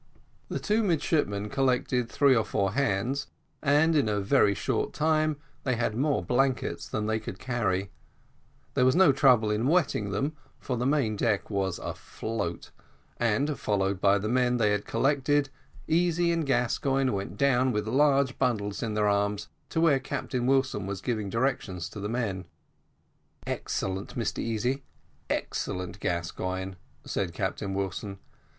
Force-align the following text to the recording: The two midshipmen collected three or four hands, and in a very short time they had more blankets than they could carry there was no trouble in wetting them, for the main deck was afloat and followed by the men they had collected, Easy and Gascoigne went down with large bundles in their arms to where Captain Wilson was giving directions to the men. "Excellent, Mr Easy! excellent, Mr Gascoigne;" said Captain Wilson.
The 0.49 0.57
two 0.57 0.81
midshipmen 0.81 1.49
collected 1.49 2.09
three 2.09 2.35
or 2.35 2.43
four 2.43 2.71
hands, 2.71 3.27
and 3.61 3.95
in 3.95 4.09
a 4.09 4.19
very 4.19 4.55
short 4.55 4.93
time 4.93 5.37
they 5.63 5.75
had 5.75 5.95
more 5.95 6.23
blankets 6.25 6.89
than 6.89 7.05
they 7.05 7.19
could 7.19 7.37
carry 7.37 7.91
there 8.73 8.83
was 8.83 8.95
no 8.95 9.11
trouble 9.11 9.51
in 9.51 9.67
wetting 9.67 10.09
them, 10.09 10.35
for 10.59 10.75
the 10.75 10.87
main 10.87 11.15
deck 11.15 11.51
was 11.51 11.77
afloat 11.77 12.71
and 13.17 13.59
followed 13.59 14.01
by 14.01 14.17
the 14.17 14.27
men 14.27 14.57
they 14.57 14.71
had 14.71 14.85
collected, 14.87 15.49
Easy 15.87 16.31
and 16.31 16.47
Gascoigne 16.47 17.11
went 17.11 17.37
down 17.37 17.71
with 17.71 17.87
large 17.87 18.39
bundles 18.39 18.81
in 18.81 18.95
their 18.95 19.07
arms 19.07 19.49
to 19.69 19.79
where 19.79 19.99
Captain 19.99 20.47
Wilson 20.47 20.87
was 20.87 20.99
giving 20.99 21.29
directions 21.29 21.87
to 21.89 21.99
the 21.99 22.09
men. 22.09 22.45
"Excellent, 23.45 24.15
Mr 24.17 24.39
Easy! 24.39 24.81
excellent, 25.29 25.99
Mr 25.99 25.99
Gascoigne;" 25.99 26.73
said 27.05 27.33
Captain 27.35 27.75
Wilson. 27.75 28.17